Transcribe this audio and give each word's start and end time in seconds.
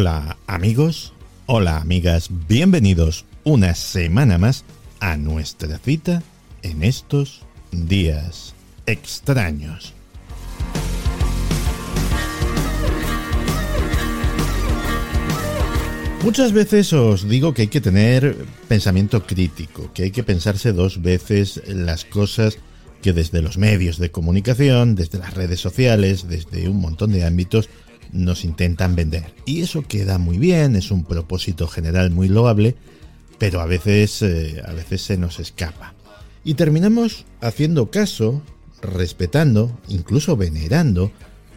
Hola 0.00 0.38
amigos, 0.46 1.12
hola 1.44 1.76
amigas, 1.76 2.30
bienvenidos 2.48 3.26
una 3.44 3.74
semana 3.74 4.38
más 4.38 4.64
a 4.98 5.18
nuestra 5.18 5.76
cita 5.76 6.22
en 6.62 6.84
estos 6.84 7.42
días 7.70 8.54
extraños. 8.86 9.92
Muchas 16.24 16.54
veces 16.54 16.94
os 16.94 17.28
digo 17.28 17.52
que 17.52 17.60
hay 17.60 17.68
que 17.68 17.82
tener 17.82 18.46
pensamiento 18.68 19.26
crítico, 19.26 19.92
que 19.92 20.04
hay 20.04 20.10
que 20.12 20.22
pensarse 20.22 20.72
dos 20.72 21.02
veces 21.02 21.60
las 21.66 22.06
cosas 22.06 22.56
que 23.02 23.12
desde 23.12 23.42
los 23.42 23.58
medios 23.58 23.98
de 23.98 24.10
comunicación, 24.10 24.94
desde 24.94 25.18
las 25.18 25.34
redes 25.34 25.60
sociales, 25.60 26.26
desde 26.26 26.70
un 26.70 26.80
montón 26.80 27.12
de 27.12 27.26
ámbitos, 27.26 27.68
nos 28.12 28.44
intentan 28.44 28.96
vender. 28.96 29.34
Y 29.44 29.62
eso 29.62 29.82
queda 29.82 30.18
muy 30.18 30.38
bien, 30.38 30.76
es 30.76 30.90
un 30.90 31.04
propósito 31.04 31.66
general 31.66 32.10
muy 32.10 32.28
loable, 32.28 32.76
pero 33.38 33.60
a 33.60 33.66
veces, 33.66 34.22
eh, 34.22 34.62
a 34.66 34.72
veces 34.72 35.02
se 35.02 35.16
nos 35.16 35.40
escapa. 35.40 35.94
Y 36.44 36.54
terminamos 36.54 37.24
haciendo 37.40 37.90
caso, 37.90 38.42
respetando, 38.82 39.78
incluso 39.88 40.36
venerando, 40.36 41.12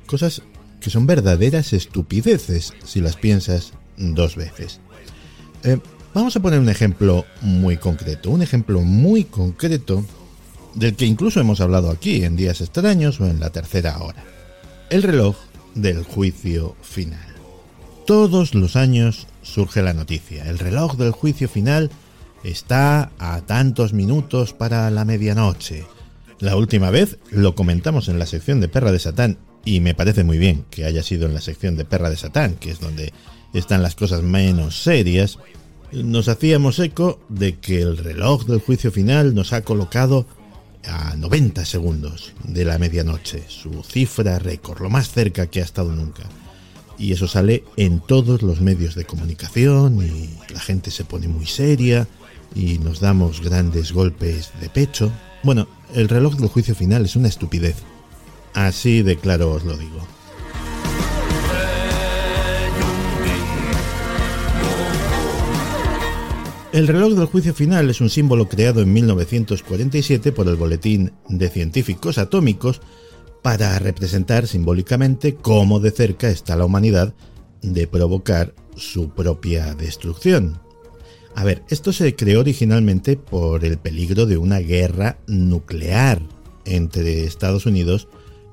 cosas 0.05 0.41
que 0.81 0.89
son 0.89 1.07
verdaderas 1.07 1.73
estupideces 1.73 2.73
si 2.83 2.99
las 2.99 3.15
piensas 3.15 3.73
dos 3.97 4.35
veces. 4.35 4.81
Eh, 5.63 5.79
vamos 6.13 6.35
a 6.35 6.41
poner 6.41 6.59
un 6.59 6.69
ejemplo 6.69 7.25
muy 7.41 7.77
concreto, 7.77 8.29
un 8.29 8.41
ejemplo 8.41 8.81
muy 8.81 9.23
concreto 9.23 10.05
del 10.75 10.95
que 10.95 11.05
incluso 11.05 11.39
hemos 11.39 11.61
hablado 11.61 11.89
aquí 11.89 12.23
en 12.23 12.35
días 12.35 12.61
extraños 12.61 13.21
o 13.21 13.27
en 13.27 13.39
la 13.39 13.51
tercera 13.51 13.97
hora. 13.99 14.23
El 14.89 15.03
reloj 15.03 15.37
del 15.75 16.03
juicio 16.03 16.75
final. 16.81 17.19
Todos 18.05 18.53
los 18.53 18.75
años 18.75 19.27
surge 19.41 19.81
la 19.81 19.93
noticia. 19.93 20.49
El 20.49 20.59
reloj 20.59 20.97
del 20.97 21.11
juicio 21.11 21.47
final 21.47 21.89
está 22.43 23.11
a 23.17 23.41
tantos 23.41 23.93
minutos 23.93 24.53
para 24.53 24.89
la 24.91 25.05
medianoche. 25.05 25.85
La 26.39 26.55
última 26.57 26.89
vez 26.89 27.17
lo 27.31 27.55
comentamos 27.55 28.09
en 28.09 28.19
la 28.19 28.25
sección 28.25 28.59
de 28.59 28.67
Perra 28.67 28.91
de 28.91 28.99
Satán 28.99 29.37
y 29.63 29.79
me 29.79 29.95
parece 29.95 30.23
muy 30.23 30.37
bien 30.37 30.65
que 30.69 30.85
haya 30.85 31.03
sido 31.03 31.25
en 31.25 31.33
la 31.33 31.41
sección 31.41 31.77
de 31.77 31.85
Perra 31.85 32.09
de 32.09 32.17
Satán, 32.17 32.55
que 32.55 32.71
es 32.71 32.79
donde 32.79 33.13
están 33.53 33.81
las 33.81 33.95
cosas 33.95 34.23
menos 34.23 34.83
serias. 34.83 35.39
Nos 35.93 36.27
hacíamos 36.27 36.79
eco 36.79 37.19
de 37.29 37.59
que 37.59 37.81
el 37.81 37.97
reloj 37.97 38.45
del 38.45 38.59
juicio 38.59 38.91
final 38.91 39.35
nos 39.35 39.53
ha 39.53 39.61
colocado 39.61 40.25
a 40.85 41.15
90 41.15 41.65
segundos 41.65 42.33
de 42.43 42.65
la 42.65 42.77
medianoche, 42.77 43.43
su 43.47 43.83
cifra 43.83 44.39
récord, 44.39 44.81
lo 44.81 44.89
más 44.89 45.09
cerca 45.11 45.47
que 45.47 45.61
ha 45.61 45.65
estado 45.65 45.95
nunca. 45.95 46.23
Y 46.97 47.11
eso 47.11 47.27
sale 47.27 47.63
en 47.75 47.99
todos 47.99 48.41
los 48.41 48.61
medios 48.61 48.95
de 48.95 49.05
comunicación 49.05 50.03
y 50.05 50.53
la 50.53 50.59
gente 50.59 50.91
se 50.91 51.05
pone 51.05 51.27
muy 51.27 51.45
seria 51.45 52.07
y 52.55 52.77
nos 52.79 52.99
damos 52.99 53.41
grandes 53.41 53.91
golpes 53.91 54.51
de 54.61 54.69
pecho. 54.69 55.11
Bueno, 55.43 55.67
el 55.93 56.07
reloj 56.07 56.35
del 56.35 56.49
juicio 56.49 56.75
final 56.75 57.05
es 57.05 57.15
una 57.15 57.27
estupidez. 57.27 57.75
Así 58.53 59.01
de 59.01 59.17
claro 59.17 59.51
os 59.51 59.63
lo 59.63 59.75
digo. 59.75 60.07
El 66.73 66.87
reloj 66.87 67.13
del 67.13 67.27
juicio 67.27 67.53
final 67.53 67.91
es 67.91 68.01
un 68.01 68.09
símbolo 68.09 68.49
creado 68.49 68.81
en 68.81 68.91
1947 68.91 70.31
por 70.31 70.47
el 70.47 70.55
Boletín 70.55 71.13
de 71.29 71.47
Científicos 71.49 72.17
Atómicos 72.17 72.81
para 73.43 73.77
representar 73.77 74.47
simbólicamente 74.47 75.35
cómo 75.35 75.79
de 75.79 75.91
cerca 75.91 76.31
está 76.31 76.55
la 76.55 76.65
humanidad 76.65 77.13
de 77.61 77.85
provocar 77.85 78.55
su 78.75 79.11
propia 79.11 79.75
destrucción. 79.75 80.59
A 81.35 81.43
ver, 81.43 81.61
esto 81.69 81.93
se 81.93 82.15
creó 82.15 82.39
originalmente 82.39 83.17
por 83.17 83.65
el 83.65 83.77
peligro 83.77 84.25
de 84.25 84.37
una 84.37 84.57
guerra 84.57 85.19
nuclear 85.27 86.23
entre 86.65 87.25
Estados 87.25 87.67
Unidos 87.67 88.07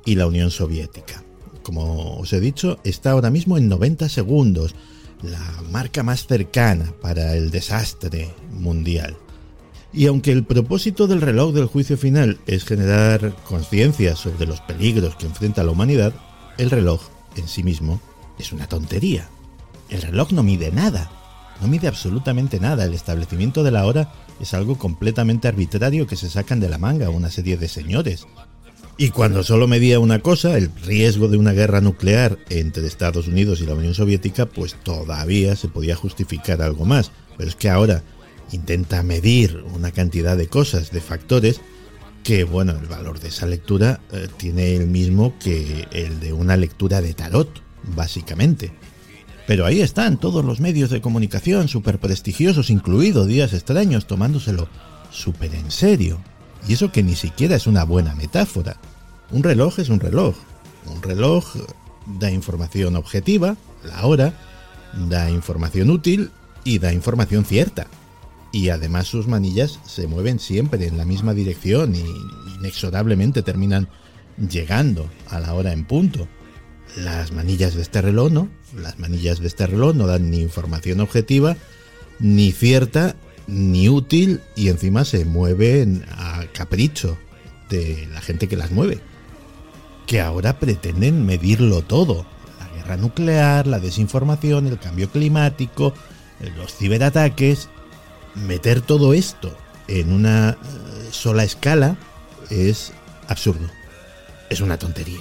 y 0.04 0.16
la 0.16 0.26
Unión 0.26 0.50
Soviética. 0.50 1.25
Como 1.62 2.19
os 2.19 2.34
he 2.34 2.41
dicho, 2.41 2.81
está 2.84 3.12
ahora 3.12 3.31
mismo 3.31 3.56
en 3.56 3.70
90 3.70 4.10
segundos, 4.10 4.75
la 5.22 5.62
marca 5.70 6.03
más 6.03 6.26
cercana 6.26 6.92
para 7.00 7.34
el 7.34 7.50
desastre 7.50 8.34
mundial. 8.50 9.16
Y 9.92 10.06
aunque 10.06 10.31
el 10.32 10.44
propósito 10.44 11.06
del 11.06 11.20
reloj 11.20 11.53
del 11.53 11.66
juicio 11.66 11.97
final 11.98 12.38
es 12.47 12.64
generar 12.64 13.34
conciencia 13.44 14.14
sobre 14.14 14.47
los 14.47 14.60
peligros 14.60 15.16
que 15.16 15.26
enfrenta 15.26 15.64
la 15.64 15.72
humanidad, 15.72 16.12
el 16.58 16.70
reloj 16.70 17.03
en 17.36 17.48
sí 17.48 17.62
mismo 17.62 18.00
es 18.38 18.53
una 18.53 18.69
tontería. 18.69 19.28
El 19.88 20.03
reloj 20.03 20.31
no 20.31 20.44
mide 20.44 20.70
nada, 20.70 21.10
no 21.60 21.66
mide 21.66 21.88
absolutamente 21.88 22.60
nada. 22.60 22.84
El 22.84 22.94
establecimiento 22.94 23.64
de 23.64 23.72
la 23.72 23.84
hora 23.87 24.12
es 24.41 24.54
algo 24.54 24.78
completamente 24.78 25.48
arbitrario 25.48 26.06
que 26.06 26.16
se 26.16 26.31
sacan 26.31 26.60
de 26.60 26.69
la 26.69 26.78
manga 26.78 27.10
una 27.10 27.31
serie 27.31 27.56
de 27.56 27.69
señores. 27.69 28.26
Y 29.00 29.09
cuando 29.09 29.43
solo 29.43 29.66
medía 29.66 29.99
una 29.99 30.19
cosa, 30.19 30.59
el 30.59 30.71
riesgo 30.84 31.28
de 31.28 31.38
una 31.38 31.55
guerra 31.55 31.81
nuclear 31.81 32.37
entre 32.50 32.87
Estados 32.87 33.28
Unidos 33.28 33.62
y 33.62 33.65
la 33.65 33.72
Unión 33.72 33.94
Soviética, 33.94 34.44
pues 34.44 34.75
todavía 34.75 35.56
se 35.56 35.69
podía 35.69 35.97
justificar 35.97 36.61
algo 36.61 36.84
más. 36.84 37.11
Pero 37.38 37.49
es 37.49 37.56
que 37.56 37.71
ahora 37.71 38.03
intenta 38.53 39.03
medir 39.03 39.65
una 39.75 39.91
cantidad 39.91 40.37
de 40.37 40.49
cosas, 40.49 40.91
de 40.91 41.00
factores, 41.00 41.62
que 42.25 42.44
bueno, 42.44 42.72
el 42.78 42.88
valor 42.88 43.21
de 43.21 43.28
esa 43.28 43.47
lectura 43.47 44.03
eh, 44.12 44.28
tiene 44.37 44.77
el 44.77 44.87
mismo 44.87 45.32
que 45.38 45.88
el 45.93 46.21
de 46.21 46.34
una 46.34 46.59
lectura 46.59 47.00
de 47.00 47.15
tarot, 47.15 47.62
básicamente. 47.97 48.71
Pero 49.47 49.65
ahí 49.65 49.81
están 49.81 50.21
todos 50.21 50.44
los 50.44 50.61
medios 50.61 50.91
de 50.91 51.00
comunicación 51.00 51.69
súper 51.69 52.00
prestigiosos, 52.00 52.69
incluido 52.69 53.25
Días 53.25 53.55
Extraños, 53.55 54.06
tomándoselo 54.06 54.69
súper 55.11 55.55
en 55.55 55.71
serio. 55.71 56.21
Y 56.69 56.75
eso 56.75 56.93
que 56.93 57.03
ni 57.03 57.17
siquiera 57.17 57.56
es 57.56 57.67
una 57.67 57.84
buena 57.84 58.15
metáfora. 58.15 58.77
Un 59.33 59.43
reloj 59.45 59.79
es 59.79 59.89
un 59.89 60.01
reloj. 60.01 60.35
Un 60.87 61.03
reloj 61.03 61.45
da 62.19 62.31
información 62.31 62.97
objetiva, 62.97 63.57
la 63.85 64.05
hora, 64.05 64.35
da 65.09 65.31
información 65.31 65.91
útil 65.91 66.31
y 66.65 66.79
da 66.79 66.93
información 66.93 67.45
cierta. 67.45 67.87
Y 68.53 68.71
además 68.71 69.07
sus 69.07 69.29
manillas 69.29 69.79
se 69.87 70.09
mueven 70.09 70.41
siempre 70.41 70.85
en 70.87 70.97
la 70.97 71.05
misma 71.05 71.35
dirección 71.35 71.95
y 71.95 72.05
inexorablemente 72.59 73.43
terminan 73.43 73.89
llegando 74.37 75.09
a 75.29 75.39
la 75.39 75.55
hora 75.55 75.73
en 75.73 75.85
punto. 75.85 76.27
Las 76.97 77.31
manillas 77.31 77.75
de 77.75 77.83
este 77.83 78.03
reloj 78.03 78.33
no, 78.33 78.49
las 78.77 78.99
manillas 78.99 79.39
de 79.39 79.47
este 79.47 79.69
reloj 79.69 79.95
no 79.95 80.09
dan 80.09 80.31
ni 80.31 80.41
información 80.41 80.99
objetiva, 80.99 81.56
ni 82.19 82.50
cierta, 82.50 83.15
ni 83.47 83.88
útil 83.88 84.41
y 84.56 84.69
encima 84.69 85.05
se 85.05 85.25
mueven 85.25 86.05
a 86.11 86.47
capricho 86.53 87.17
de 87.69 88.09
la 88.12 88.21
gente 88.21 88.49
que 88.49 88.56
las 88.56 88.73
mueve. 88.73 89.00
Que 90.11 90.21
ahora 90.21 90.59
pretenden 90.59 91.25
medirlo 91.25 91.83
todo. 91.83 92.27
La 92.59 92.67
guerra 92.75 92.97
nuclear, 92.97 93.69
la 93.69 93.79
desinformación, 93.79 94.67
el 94.67 94.81
cambio 94.81 95.09
climático, 95.09 95.95
los 96.57 96.75
ciberataques. 96.75 97.69
Meter 98.35 98.81
todo 98.81 99.15
esto 99.15 99.57
en 99.87 100.12
una 100.12 100.51
eh, 100.51 100.57
sola 101.12 101.45
escala 101.45 101.97
es 102.51 102.93
absurdo. 103.29 103.69
Es 104.49 104.61
una 104.61 104.81
tontería. 104.81 105.21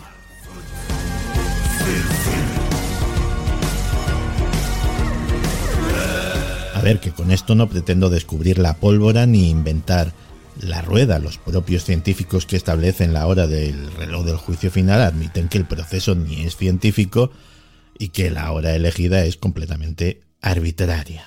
A 6.74 6.82
ver, 6.82 7.00
que 7.00 7.12
con 7.12 7.30
esto 7.30 7.54
no 7.54 7.70
pretendo 7.70 8.10
descubrir 8.10 8.58
la 8.58 8.74
pólvora 8.74 9.28
ni 9.28 9.52
inventar 9.52 10.14
la 10.60 10.82
rueda. 10.82 11.20
Los 11.20 11.38
propios 11.38 11.84
científicos 11.84 12.46
que 12.46 12.56
establecen 12.56 13.14
la 13.14 13.28
hora 13.28 13.48
del 13.48 13.92
reloj 13.94 14.26
del 14.26 14.38
juicio 14.38 14.72
final 14.72 15.02
admiten 15.02 15.48
que 15.48 15.58
el 15.58 15.66
proceso 15.66 16.16
ni 16.16 16.44
es 16.44 16.56
científico 16.56 17.32
y 17.98 18.10
que 18.10 18.32
la 18.32 18.52
hora 18.52 18.76
elegida 18.76 19.26
es 19.26 19.38
completamente 19.38 20.22
arbitraria. 20.42 21.26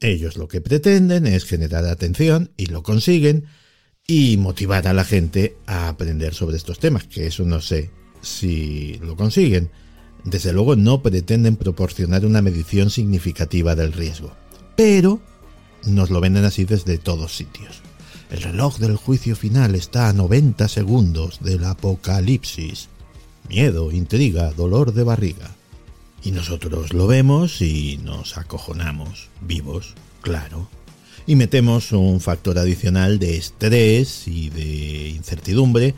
Ellos 0.00 0.36
lo 0.36 0.48
que 0.48 0.60
pretenden 0.60 1.26
es 1.26 1.44
generar 1.44 1.84
atención 1.84 2.52
y 2.56 2.66
lo 2.66 2.82
consiguen 2.82 3.46
y 4.06 4.36
motivar 4.38 4.88
a 4.88 4.94
la 4.94 5.04
gente 5.04 5.56
a 5.66 5.88
aprender 5.88 6.34
sobre 6.34 6.56
estos 6.56 6.78
temas, 6.78 7.06
que 7.06 7.26
eso 7.26 7.44
no 7.44 7.60
sé 7.60 7.90
si 8.22 8.98
lo 9.02 9.16
consiguen. 9.16 9.70
Desde 10.24 10.52
luego 10.52 10.76
no 10.76 11.02
pretenden 11.02 11.56
proporcionar 11.56 12.26
una 12.26 12.42
medición 12.42 12.90
significativa 12.90 13.74
del 13.74 13.92
riesgo, 13.92 14.34
pero 14.76 15.20
nos 15.86 16.10
lo 16.10 16.20
venden 16.20 16.44
así 16.44 16.64
desde 16.64 16.98
todos 16.98 17.36
sitios. 17.36 17.82
El 18.30 18.42
reloj 18.42 18.78
del 18.78 18.94
juicio 18.94 19.34
final 19.34 19.74
está 19.74 20.08
a 20.08 20.12
90 20.12 20.68
segundos 20.68 21.40
del 21.40 21.64
apocalipsis. 21.64 22.88
Miedo, 23.48 23.90
intriga, 23.90 24.52
dolor 24.52 24.94
de 24.94 25.02
barriga. 25.02 25.50
Y 26.22 26.30
nosotros 26.30 26.92
lo 26.92 27.08
vemos 27.08 27.60
y 27.60 27.98
nos 28.04 28.38
acojonamos, 28.38 29.30
vivos, 29.40 29.94
claro. 30.20 30.68
Y 31.26 31.34
metemos 31.34 31.90
un 31.90 32.20
factor 32.20 32.58
adicional 32.58 33.18
de 33.18 33.36
estrés 33.36 34.28
y 34.28 34.48
de 34.48 35.08
incertidumbre 35.08 35.96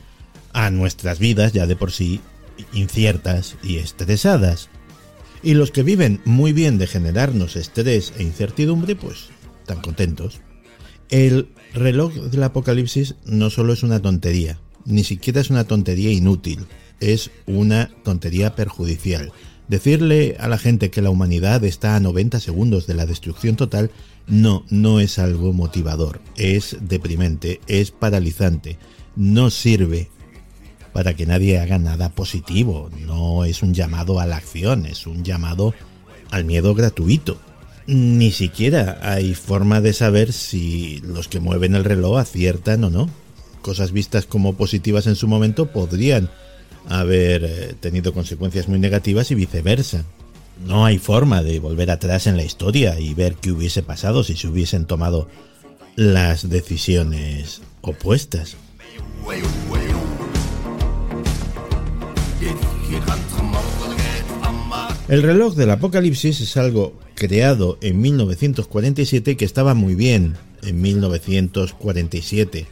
a 0.55 0.71
nuestras 0.71 1.19
vidas 1.19 1.53
ya 1.53 1.67
de 1.67 1.77
por 1.77 1.93
sí 1.93 2.21
inciertas 2.73 3.57
y 3.63 3.77
estresadas. 3.77 4.71
Y 5.43 5.53
los 5.53 5.71
que 5.71 5.83
viven 5.83 6.23
muy 6.25 6.55
bien 6.55 6.79
de 6.79 6.87
generarnos 6.87 7.57
estrés 7.57 8.15
e 8.17 8.23
incertidumbre, 8.23 8.97
pues 8.97 9.27
tan 9.67 9.83
contentos. 9.83 10.41
El 11.13 11.51
reloj 11.75 12.15
del 12.15 12.43
apocalipsis 12.43 13.17
no 13.27 13.51
solo 13.51 13.75
es 13.75 13.83
una 13.83 14.01
tontería, 14.01 14.59
ni 14.87 15.05
siquiera 15.05 15.43
es 15.43 15.51
una 15.51 15.65
tontería 15.65 16.11
inútil, 16.11 16.61
es 17.01 17.31
una 17.45 17.91
tontería 18.03 18.57
perjudicial. 18.57 19.31
Decirle 19.69 20.37
a 20.41 20.49
la 20.49 20.57
gente 20.57 20.91
que 20.91 21.03
la 21.03 21.11
humanidad 21.11 21.63
está 21.65 21.97
a 21.97 22.01
90 22.01 22.41
segundos 22.41 22.87
de 22.87 22.95
la 22.95 23.05
destrucción 23.05 23.57
total 23.57 23.91
no, 24.27 24.65
no 24.71 25.01
es 25.01 25.19
algo 25.19 25.53
motivador, 25.53 26.23
es 26.39 26.79
deprimente, 26.81 27.61
es 27.67 27.91
paralizante, 27.91 28.79
no 29.15 29.51
sirve 29.51 30.09
para 30.95 31.15
que 31.15 31.27
nadie 31.27 31.59
haga 31.59 31.79
nada 31.79 32.09
positivo, 32.09 32.89
no 33.07 33.45
es 33.45 33.63
un 33.63 33.75
llamado 33.75 34.19
a 34.19 34.25
la 34.25 34.37
acción, 34.37 34.87
es 34.87 35.07
un 35.07 35.25
llamado 35.25 35.75
al 36.31 36.47
miedo 36.47 36.75
gratuito. 36.75 37.39
Ni 37.93 38.31
siquiera 38.31 38.99
hay 39.03 39.35
forma 39.35 39.83
de 39.83 39.93
saber 39.93 40.33
si 40.33 41.01
los 41.05 41.29
que 41.29 41.41
mueven 41.41 41.75
el 41.75 41.85
reloj 41.85 42.19
aciertan 42.19 42.85
o 42.85 42.91
no. 42.91 43.11
Cosas 43.61 43.93
vistas 43.93 44.25
como 44.25 44.55
positivas 44.55 45.07
en 45.07 45.15
su 45.15 45.29
momento 45.29 45.67
podrían 45.67 46.31
haber 46.89 47.45
eh, 47.45 47.75
tenido 47.79 48.15
consecuencias 48.15 48.67
muy 48.67 48.79
negativas 48.79 49.31
y 49.31 49.35
viceversa. 49.35 50.05
No 50.67 50.87
hay 50.87 50.99
forma 50.99 51.43
de 51.43 51.61
volver 51.61 51.91
atrás 51.91 52.27
en 52.27 52.39
la 52.39 52.45
historia 52.45 52.99
y 52.99 53.13
ver 53.13 53.35
qué 53.35 53.53
hubiese 53.53 53.83
pasado 53.83 54.25
si 54.25 54.37
se 54.37 54.49
hubiesen 54.49 54.87
tomado 54.87 55.29
las 55.95 56.49
decisiones 56.49 57.61
opuestas. 57.83 58.57
El 65.13 65.23
reloj 65.23 65.55
del 65.57 65.71
apocalipsis 65.71 66.41
es 66.41 66.57
algo 66.57 66.99
creado 67.15 67.77
en 67.83 68.01
1947 68.01 69.37
que 69.37 69.45
estaba 69.45 69.75
muy 69.75 69.95
bien 69.95 70.37
en 70.63 70.81
1947, 70.81 72.67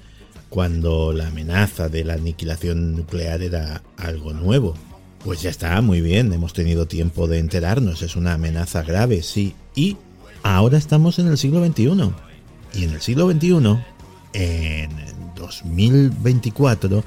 cuando 0.48 1.12
la 1.12 1.26
amenaza 1.26 1.90
de 1.90 2.02
la 2.02 2.14
aniquilación 2.14 2.96
nuclear 2.96 3.42
era 3.42 3.82
algo 3.98 4.32
nuevo. 4.32 4.74
Pues 5.22 5.42
ya 5.42 5.50
está, 5.50 5.78
muy 5.82 6.00
bien, 6.00 6.32
hemos 6.32 6.54
tenido 6.54 6.86
tiempo 6.86 7.28
de 7.28 7.40
enterarnos, 7.40 8.00
es 8.00 8.16
una 8.16 8.32
amenaza 8.32 8.84
grave, 8.84 9.22
sí, 9.22 9.54
y 9.74 9.98
ahora 10.42 10.78
estamos 10.78 11.18
en 11.18 11.26
el 11.26 11.36
siglo 11.36 11.62
XXI. 11.62 12.10
Y 12.72 12.84
en 12.84 12.90
el 12.94 13.02
siglo 13.02 13.30
XXI, 13.30 13.80
en 14.32 14.90
2024, 15.36 17.04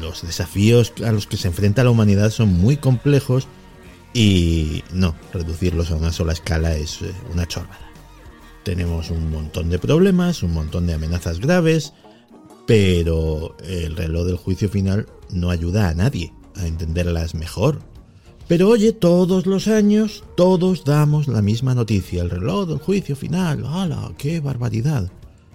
los 0.00 0.22
desafíos 0.22 0.92
a 1.04 1.10
los 1.10 1.26
que 1.26 1.38
se 1.38 1.48
enfrenta 1.48 1.82
la 1.82 1.90
humanidad 1.90 2.30
son 2.30 2.52
muy 2.52 2.76
complejos 2.76 3.48
y 4.14 4.84
no, 4.92 5.16
reducirlos 5.32 5.90
a 5.90 5.96
una 5.96 6.12
sola 6.12 6.32
escala 6.32 6.76
es 6.76 7.02
eh, 7.02 7.12
una 7.32 7.46
chorrada. 7.46 7.90
Tenemos 8.62 9.10
un 9.10 9.30
montón 9.30 9.68
de 9.68 9.78
problemas, 9.78 10.42
un 10.42 10.54
montón 10.54 10.86
de 10.86 10.94
amenazas 10.94 11.40
graves, 11.40 11.92
pero 12.66 13.56
el 13.64 13.96
reloj 13.96 14.24
del 14.24 14.36
juicio 14.36 14.70
final 14.70 15.06
no 15.30 15.50
ayuda 15.50 15.88
a 15.88 15.94
nadie 15.94 16.32
a 16.54 16.66
entenderlas 16.66 17.34
mejor. 17.34 17.80
Pero 18.46 18.68
oye, 18.68 18.92
todos 18.92 19.46
los 19.46 19.68
años, 19.68 20.22
todos 20.36 20.84
damos 20.84 21.28
la 21.28 21.42
misma 21.42 21.74
noticia, 21.74 22.22
el 22.22 22.30
reloj 22.30 22.68
del 22.68 22.78
juicio 22.78 23.16
final, 23.16 23.64
¡hala! 23.66 24.12
¡Qué 24.16 24.40
barbaridad! 24.40 25.10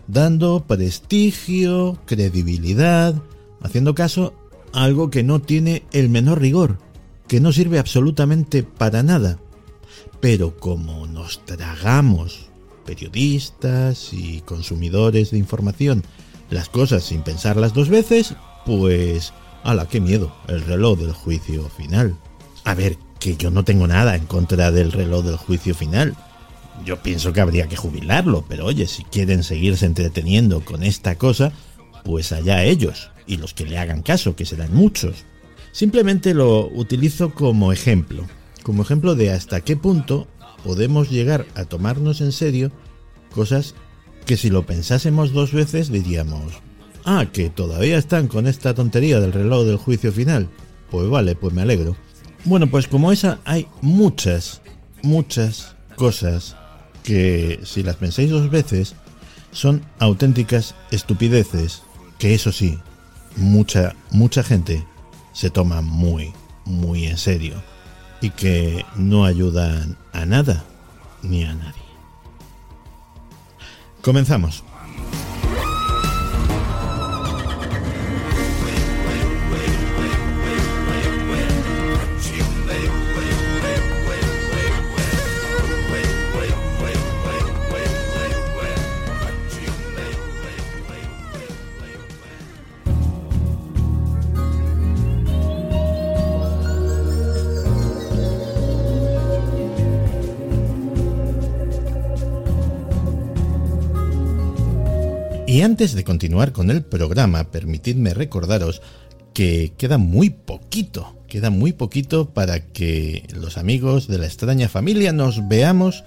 Dando 0.07 0.65
prestigio, 0.67 1.99
credibilidad, 2.05 3.15
haciendo 3.61 3.95
caso 3.95 4.33
a 4.73 4.83
algo 4.83 5.09
que 5.09 5.23
no 5.23 5.39
tiene 5.39 5.83
el 5.91 6.09
menor 6.09 6.41
rigor, 6.41 6.77
que 7.29 7.39
no 7.39 7.53
sirve 7.53 7.79
absolutamente 7.79 8.63
para 8.63 9.03
nada. 9.03 9.37
Pero 10.19 10.57
como 10.57 11.07
nos 11.07 11.45
tragamos, 11.45 12.49
periodistas 12.85 14.11
y 14.11 14.41
consumidores 14.41 15.31
de 15.31 15.37
información, 15.37 16.03
las 16.49 16.67
cosas 16.67 17.03
sin 17.03 17.21
pensarlas 17.21 17.73
dos 17.73 17.87
veces, 17.87 18.35
pues... 18.65 19.31
¡Hala, 19.63 19.87
qué 19.87 20.01
miedo! 20.01 20.35
El 20.47 20.61
reloj 20.61 20.99
del 20.99 21.13
juicio 21.13 21.69
final. 21.69 22.17
A 22.63 22.73
ver, 22.73 22.97
que 23.19 23.37
yo 23.37 23.51
no 23.51 23.63
tengo 23.63 23.87
nada 23.87 24.15
en 24.15 24.25
contra 24.25 24.71
del 24.71 24.91
reloj 24.91 25.23
del 25.23 25.37
juicio 25.37 25.75
final. 25.75 26.15
Yo 26.83 27.03
pienso 27.03 27.31
que 27.31 27.41
habría 27.41 27.67
que 27.67 27.75
jubilarlo, 27.75 28.43
pero 28.47 28.65
oye, 28.65 28.87
si 28.87 29.03
quieren 29.03 29.43
seguirse 29.43 29.85
entreteniendo 29.85 30.65
con 30.65 30.81
esta 30.81 31.15
cosa, 31.15 31.51
pues 32.03 32.31
allá 32.31 32.63
ellos 32.63 33.11
y 33.27 33.37
los 33.37 33.53
que 33.53 33.65
le 33.65 33.77
hagan 33.77 34.01
caso, 34.01 34.35
que 34.35 34.45
serán 34.45 34.73
muchos. 34.73 35.25
Simplemente 35.71 36.33
lo 36.33 36.67
utilizo 36.67 37.33
como 37.33 37.71
ejemplo, 37.71 38.25
como 38.63 38.83
ejemplo 38.83 39.15
de 39.15 39.31
hasta 39.31 39.61
qué 39.61 39.75
punto 39.75 40.27
podemos 40.63 41.09
llegar 41.09 41.45
a 41.55 41.65
tomarnos 41.65 42.21
en 42.21 42.31
serio 42.31 42.71
cosas 43.33 43.75
que 44.25 44.37
si 44.37 44.49
lo 44.49 44.65
pensásemos 44.65 45.31
dos 45.31 45.53
veces 45.53 45.91
diríamos, 45.91 46.53
ah, 47.05 47.27
que 47.31 47.49
todavía 47.49 47.97
están 47.97 48.27
con 48.27 48.47
esta 48.47 48.73
tontería 48.73 49.19
del 49.19 49.33
reloj 49.33 49.65
del 49.65 49.77
juicio 49.77 50.11
final. 50.11 50.49
Pues 50.91 51.09
vale, 51.09 51.35
pues 51.35 51.53
me 51.53 51.61
alegro. 51.61 51.95
Bueno, 52.45 52.67
pues 52.67 52.87
como 52.87 53.11
esa 53.11 53.39
hay 53.45 53.67
muchas, 53.81 54.61
muchas 55.03 55.75
cosas 55.95 56.55
que 57.03 57.59
si 57.63 57.83
las 57.83 57.97
pensáis 57.97 58.29
dos 58.29 58.49
veces 58.49 58.95
son 59.51 59.83
auténticas 59.99 60.75
estupideces, 60.91 61.83
que 62.17 62.33
eso 62.33 62.51
sí, 62.51 62.77
mucha, 63.35 63.95
mucha 64.11 64.43
gente 64.43 64.85
se 65.33 65.49
toma 65.49 65.81
muy, 65.81 66.33
muy 66.65 67.05
en 67.05 67.17
serio 67.17 67.61
y 68.21 68.29
que 68.31 68.85
no 68.95 69.25
ayudan 69.25 69.97
a 70.13 70.25
nada 70.25 70.63
ni 71.21 71.43
a 71.43 71.53
nadie. 71.53 71.81
Comenzamos. 74.01 74.63
Y 105.49 105.63
antes 105.63 105.95
de 105.95 106.03
continuar 106.03 106.51
con 106.51 106.69
el 106.69 106.83
programa, 106.83 107.49
permitidme 107.49 108.13
recordaros 108.13 108.83
que 109.33 109.73
queda 109.79 109.97
muy 109.97 110.29
poquito, 110.29 111.15
queda 111.27 111.49
muy 111.49 111.73
poquito 111.73 112.29
para 112.35 112.67
que 112.67 113.25
los 113.33 113.57
amigos 113.57 114.07
de 114.07 114.19
la 114.19 114.27
extraña 114.27 114.69
familia 114.69 115.11
nos 115.11 115.47
veamos 115.47 116.03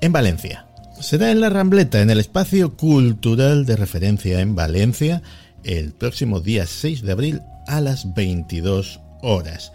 en 0.00 0.12
Valencia. 0.12 0.64
Será 0.98 1.30
en 1.30 1.42
la 1.42 1.50
Rambleta, 1.50 2.00
en 2.00 2.08
el 2.08 2.20
espacio 2.20 2.74
cultural 2.74 3.66
de 3.66 3.76
referencia 3.76 4.40
en 4.40 4.54
Valencia, 4.54 5.20
el 5.62 5.92
próximo 5.92 6.40
día 6.40 6.64
6 6.64 7.02
de 7.02 7.12
abril 7.12 7.42
a 7.66 7.82
las 7.82 8.14
22 8.14 9.00
horas. 9.20 9.72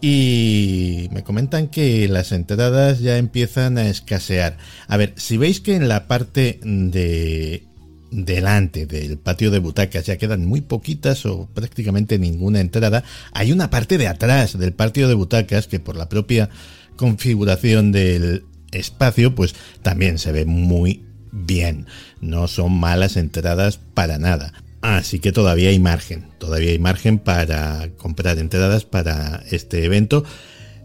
Y 0.00 1.08
me 1.10 1.24
comentan 1.24 1.66
que 1.66 2.06
las 2.06 2.30
entradas 2.30 3.00
ya 3.00 3.18
empiezan 3.18 3.78
a 3.78 3.88
escasear. 3.88 4.58
A 4.86 4.96
ver, 4.96 5.12
si 5.16 5.38
veis 5.38 5.60
que 5.60 5.74
en 5.74 5.88
la 5.88 6.06
parte 6.06 6.60
de 6.62 7.64
delante 8.10 8.86
del 8.86 9.18
patio 9.18 9.50
de 9.50 9.58
butacas 9.58 10.06
ya 10.06 10.18
quedan 10.18 10.44
muy 10.44 10.60
poquitas 10.60 11.24
o 11.26 11.48
prácticamente 11.52 12.18
ninguna 12.18 12.60
entrada. 12.60 13.04
Hay 13.32 13.52
una 13.52 13.70
parte 13.70 13.98
de 13.98 14.08
atrás 14.08 14.58
del 14.58 14.72
patio 14.72 15.08
de 15.08 15.14
butacas 15.14 15.66
que 15.66 15.80
por 15.80 15.96
la 15.96 16.08
propia 16.08 16.50
configuración 16.96 17.92
del 17.92 18.44
espacio, 18.72 19.34
pues 19.34 19.54
también 19.82 20.18
se 20.18 20.32
ve 20.32 20.44
muy 20.44 21.04
bien. 21.32 21.86
No 22.20 22.48
son 22.48 22.72
malas 22.72 23.16
entradas 23.16 23.78
para 23.94 24.18
nada. 24.18 24.52
Así 24.82 25.18
que 25.18 25.32
todavía 25.32 25.68
hay 25.68 25.78
margen, 25.78 26.28
todavía 26.38 26.70
hay 26.70 26.78
margen 26.78 27.18
para 27.18 27.90
comprar 27.96 28.38
entradas 28.38 28.84
para 28.84 29.42
este 29.50 29.84
evento. 29.84 30.24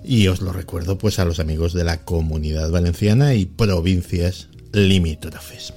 Y 0.03 0.27
os 0.27 0.41
lo 0.41 0.53
recuerdo 0.53 0.97
pues 0.97 1.17
a 1.17 1.25
los 1.25 1.39
amigos 1.39 1.73
de 1.73 1.83
la 1.83 2.03
comunidad 2.03 2.69
valenciana 2.69 3.33
y 3.33 3.45
provincias 3.45 4.49
limítrofes. 4.71 5.73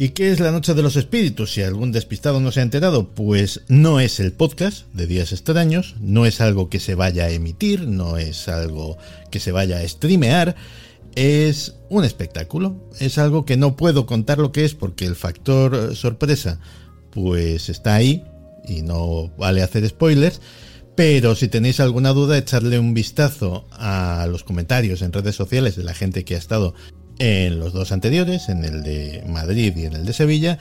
¿Y 0.00 0.08
qué 0.10 0.32
es 0.32 0.40
la 0.40 0.50
Noche 0.50 0.72
de 0.72 0.80
los 0.80 0.96
Espíritus? 0.96 1.52
Si 1.52 1.60
algún 1.60 1.92
despistado 1.92 2.40
no 2.40 2.52
se 2.52 2.60
ha 2.60 2.62
enterado, 2.62 3.10
pues 3.10 3.60
no 3.68 4.00
es 4.00 4.18
el 4.18 4.32
podcast 4.32 4.86
de 4.94 5.06
Días 5.06 5.30
Extraños, 5.30 5.94
no 6.00 6.24
es 6.24 6.40
algo 6.40 6.70
que 6.70 6.80
se 6.80 6.94
vaya 6.94 7.24
a 7.24 7.30
emitir, 7.30 7.86
no 7.86 8.16
es 8.16 8.48
algo 8.48 8.96
que 9.30 9.40
se 9.40 9.52
vaya 9.52 9.76
a 9.76 9.86
streamear, 9.86 10.56
es 11.16 11.74
un 11.90 12.06
espectáculo, 12.06 12.88
es 12.98 13.18
algo 13.18 13.44
que 13.44 13.58
no 13.58 13.76
puedo 13.76 14.06
contar 14.06 14.38
lo 14.38 14.52
que 14.52 14.64
es 14.64 14.74
porque 14.74 15.04
el 15.04 15.16
factor 15.16 15.94
sorpresa 15.94 16.60
pues 17.10 17.68
está 17.68 17.94
ahí 17.94 18.24
y 18.66 18.80
no 18.80 19.30
vale 19.36 19.62
hacer 19.62 19.86
spoilers. 19.86 20.40
Pero 20.96 21.34
si 21.34 21.48
tenéis 21.48 21.78
alguna 21.78 22.14
duda, 22.14 22.38
echarle 22.38 22.78
un 22.78 22.94
vistazo 22.94 23.66
a 23.70 24.26
los 24.30 24.44
comentarios 24.44 25.02
en 25.02 25.12
redes 25.12 25.36
sociales 25.36 25.76
de 25.76 25.84
la 25.84 25.92
gente 25.92 26.24
que 26.24 26.36
ha 26.36 26.38
estado 26.38 26.74
en 27.20 27.60
los 27.60 27.72
dos 27.74 27.92
anteriores, 27.92 28.48
en 28.48 28.64
el 28.64 28.82
de 28.82 29.22
Madrid 29.28 29.76
y 29.76 29.84
en 29.84 29.92
el 29.92 30.06
de 30.06 30.12
Sevilla, 30.14 30.58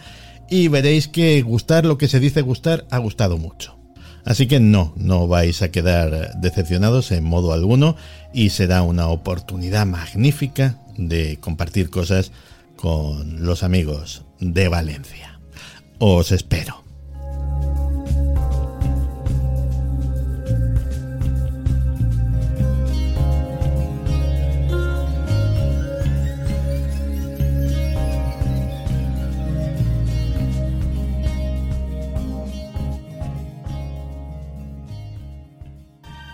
y 0.50 0.68
veréis 0.68 1.08
que 1.08 1.42
gustar 1.42 1.86
lo 1.86 1.98
que 1.98 2.10
se 2.10 2.20
dice 2.20 2.42
gustar 2.42 2.86
ha 2.92 2.98
gustado 2.98 3.38
mucho. 3.38 3.78
Así 4.26 4.46
que 4.46 4.60
no, 4.60 4.94
no 4.98 5.28
vais 5.28 5.62
a 5.62 5.72
quedar 5.72 6.36
decepcionados 6.40 7.12
en 7.12 7.24
modo 7.24 7.54
alguno 7.54 7.96
y 8.34 8.50
será 8.50 8.82
una 8.82 9.08
oportunidad 9.08 9.86
magnífica 9.86 10.78
de 10.98 11.38
compartir 11.40 11.90
cosas 11.90 12.32
con 12.76 13.46
los 13.46 13.64
amigos 13.64 14.24
de 14.40 14.68
Valencia. 14.68 15.40
Os 15.98 16.32
espero. 16.34 16.89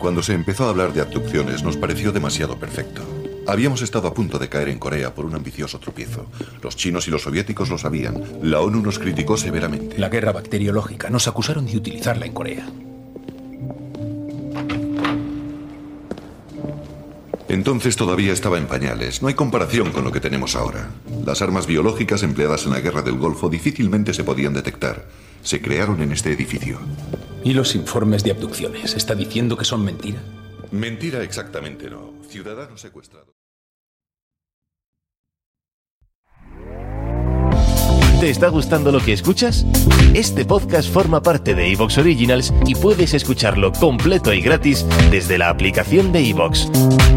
Cuando 0.06 0.22
se 0.22 0.34
empezó 0.34 0.66
a 0.66 0.70
hablar 0.70 0.94
de 0.94 1.02
abducciones 1.02 1.64
nos 1.64 1.78
pareció 1.78 2.12
demasiado 2.12 2.60
perfecto. 2.60 3.02
Habíamos 3.48 3.82
estado 3.82 4.08
a 4.08 4.14
punto 4.14 4.38
de 4.38 4.50
caer 4.50 4.70
en 4.70 4.78
Corea 4.78 5.16
por 5.16 5.26
un 5.26 5.34
ambicioso 5.34 5.80
tropiezo. 5.80 6.28
Los 6.62 6.76
chinos 6.76 7.08
y 7.08 7.10
los 7.10 7.24
soviéticos 7.24 7.72
lo 7.72 7.80
sabían. 7.80 8.24
La 8.44 8.62
ONU 8.62 8.84
nos 8.84 9.00
criticó 9.00 9.36
severamente. 9.36 9.98
La 9.98 10.10
guerra 10.10 10.32
bacteriológica. 10.32 11.10
Nos 11.10 11.28
acusaron 11.28 11.66
de 11.66 11.76
utilizarla 11.76 12.28
en 12.28 12.34
Corea. 12.34 12.68
Entonces 17.50 17.96
todavía 17.96 18.32
estaba 18.32 18.60
en 18.60 18.68
pañales. 18.68 19.24
No 19.24 19.28
hay 19.28 19.34
comparación 19.34 19.92
con 19.92 20.04
lo 20.04 20.12
que 20.12 20.20
tenemos 20.20 20.56
ahora. 20.56 20.92
Las 21.26 21.42
armas 21.42 21.66
biológicas 21.66 22.22
empleadas 22.22 22.68
en 22.68 22.74
la 22.74 22.80
guerra 22.80 23.02
del 23.02 23.18
Golfo 23.18 23.50
difícilmente 23.50 24.14
se 24.14 24.24
podían 24.24 24.54
detectar. 24.54 25.08
Se 25.42 25.64
crearon 25.64 26.00
en 26.04 26.12
este 26.12 26.32
edificio. 26.32 26.78
¿Y 27.46 27.54
los 27.54 27.76
informes 27.76 28.24
de 28.24 28.32
abducciones? 28.32 28.96
¿Está 28.96 29.14
diciendo 29.14 29.56
que 29.56 29.66
son 29.66 29.86
mentira? 29.86 30.18
Mentira 30.72 31.22
exactamente 31.22 31.92
no. 31.92 32.16
Ciudadanos 32.28 32.82
secuestrados. 32.82 33.36
¿Te 38.20 38.32
está 38.32 38.48
gustando 38.48 38.92
lo 38.92 39.00
que 39.00 39.14
escuchas? 39.14 39.64
Este 40.16 40.44
podcast 40.44 40.90
forma 40.90 41.22
parte 41.22 41.54
de 41.54 41.72
Evox 41.72 42.00
Originals 42.00 42.52
y 42.66 42.74
puedes 42.74 43.14
escucharlo 43.14 43.72
completo 43.74 44.34
y 44.34 44.42
gratis 44.42 44.84
desde 45.12 45.38
la 45.38 45.50
aplicación 45.50 46.12
de 46.12 46.28
Evox. 46.28 46.72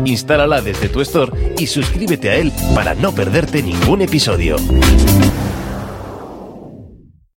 Instálala 0.05 0.61
desde 0.61 0.91
tu 0.91 1.01
store 1.01 1.55
y 1.57 1.69
suscríbete 1.69 2.29
a 2.29 2.37
él 2.37 2.53
para 2.75 2.95
no 2.95 3.15
perderte 3.15 3.63
ningún 3.63 4.03
episodio. 4.03 4.57